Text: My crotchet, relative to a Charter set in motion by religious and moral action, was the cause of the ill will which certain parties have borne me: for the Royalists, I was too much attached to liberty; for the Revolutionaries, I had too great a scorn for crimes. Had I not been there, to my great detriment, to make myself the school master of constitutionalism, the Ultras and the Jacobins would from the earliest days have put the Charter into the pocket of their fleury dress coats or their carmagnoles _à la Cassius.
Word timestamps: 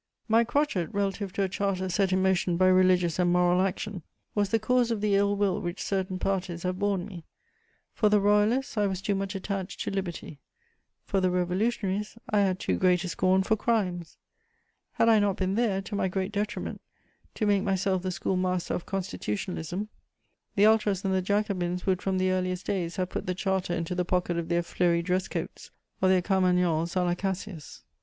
My 0.27 0.43
crotchet, 0.43 0.91
relative 0.91 1.31
to 1.33 1.43
a 1.43 1.47
Charter 1.47 1.87
set 1.87 2.11
in 2.11 2.23
motion 2.23 2.57
by 2.57 2.69
religious 2.69 3.19
and 3.19 3.31
moral 3.31 3.61
action, 3.61 4.01
was 4.33 4.49
the 4.49 4.57
cause 4.57 4.89
of 4.89 4.99
the 4.99 5.13
ill 5.13 5.35
will 5.35 5.61
which 5.61 5.79
certain 5.79 6.17
parties 6.17 6.63
have 6.63 6.79
borne 6.79 7.05
me: 7.05 7.23
for 7.93 8.09
the 8.09 8.19
Royalists, 8.19 8.77
I 8.79 8.87
was 8.87 8.99
too 8.99 9.13
much 9.13 9.35
attached 9.35 9.79
to 9.81 9.91
liberty; 9.91 10.39
for 11.05 11.21
the 11.21 11.29
Revolutionaries, 11.29 12.17
I 12.31 12.39
had 12.39 12.57
too 12.57 12.79
great 12.79 13.03
a 13.03 13.09
scorn 13.09 13.43
for 13.43 13.55
crimes. 13.55 14.17
Had 14.93 15.07
I 15.07 15.19
not 15.19 15.37
been 15.37 15.53
there, 15.53 15.83
to 15.83 15.93
my 15.95 16.07
great 16.07 16.31
detriment, 16.31 16.81
to 17.35 17.45
make 17.45 17.61
myself 17.61 18.01
the 18.01 18.09
school 18.09 18.35
master 18.37 18.73
of 18.73 18.87
constitutionalism, 18.87 19.87
the 20.55 20.65
Ultras 20.65 21.05
and 21.05 21.13
the 21.13 21.21
Jacobins 21.21 21.85
would 21.85 22.01
from 22.01 22.17
the 22.17 22.31
earliest 22.31 22.65
days 22.65 22.95
have 22.95 23.09
put 23.09 23.27
the 23.27 23.35
Charter 23.35 23.75
into 23.75 23.93
the 23.93 24.03
pocket 24.03 24.39
of 24.39 24.49
their 24.49 24.63
fleury 24.63 25.03
dress 25.03 25.27
coats 25.27 25.69
or 26.01 26.09
their 26.09 26.23
carmagnoles 26.23 26.93
_à 26.95 27.05
la 27.05 27.13
Cassius. 27.13 27.83